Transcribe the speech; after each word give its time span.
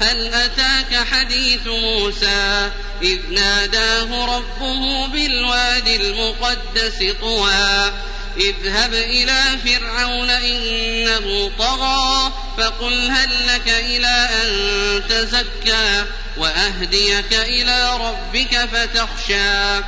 هل 0.00 0.34
أتاك 0.34 1.06
حديث 1.12 1.66
موسى 1.66 2.70
إذ 3.02 3.18
ناداه 3.30 4.36
ربه 4.36 5.06
بالواد 5.06 5.88
المقدس 5.88 7.14
طوى 7.20 7.92
اذهب 8.36 8.94
إلى 8.94 9.42
فرعون 9.64 10.30
إنه 10.30 11.50
طغى 11.58 12.32
فقل 12.58 13.10
هل 13.10 13.46
لك 13.46 13.68
إلى 13.68 14.28
أن 14.42 15.02
تزكى 15.08 16.04
وأهديك 16.36 17.32
إلى 17.32 17.96
ربك 17.96 18.68
فتخشى 18.72 19.84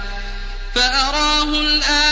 فأراه 0.74 1.42
الآية 1.42 2.11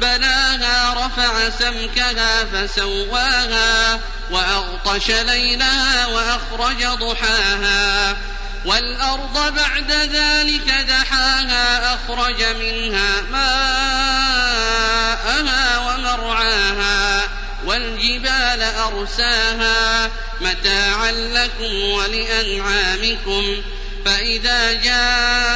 بناها 0.00 1.06
رفع 1.06 1.50
سمكها 1.58 2.44
فسواها 2.44 4.00
وأغطش 4.30 5.10
ليلها 5.10 6.06
وأخرج 6.06 6.86
ضحاها. 6.86 8.16
والأرض 8.64 9.54
بعد 9.54 9.92
ذلك 9.92 10.74
دحاها 10.88 11.94
أخرج 11.94 12.42
منها 12.42 13.22
ماءها 13.32 14.08
ومرعاها. 15.78 17.22
والجبال 17.64 18.62
أرساها 18.62 20.10
متاعا 20.40 21.12
لكم 21.12 21.74
ولأنعامكم. 21.90 23.62
فإذا 24.04 24.72
جاءت 24.72 25.55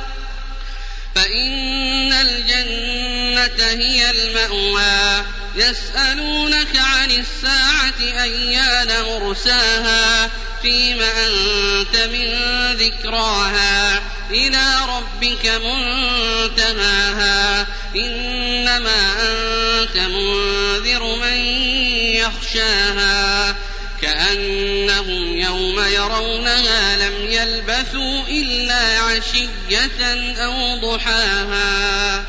فإن 1.15 2.13
الجنة 2.13 3.65
هي 3.65 4.11
المأوى. 4.11 5.25
يسألونك 5.55 6.75
عن 6.75 7.11
الساعة 7.11 8.23
أيان 8.23 9.03
مرساها. 9.03 10.29
فيم 10.61 11.01
أنت 11.01 11.95
من 11.95 12.33
ذكراها. 12.73 14.01
إلى 14.31 14.77
ربك 14.89 15.45
منتهاها. 15.45 17.67
إنما 17.95 19.13
أنت 19.21 19.97
منذر 19.97 21.15
من 21.15 21.37
يخشاها. 22.15 23.55
يوم 24.03 24.60
يرونها 25.87 27.09
لم 27.09 27.31
يلبثوا 27.31 28.23
إلا 28.27 28.99
عشية 28.99 30.35
أو 30.37 30.75
ضحاها 30.75 32.25